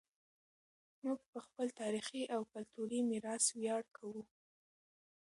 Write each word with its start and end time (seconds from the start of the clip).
موږ 1.03 1.19
په 1.31 1.39
خپل 1.45 1.67
تاریخي 1.81 2.23
او 2.35 2.41
کلتوري 2.53 2.99
میراث 3.09 3.45
ویاړ 3.59 3.81
کوو. 3.95 4.23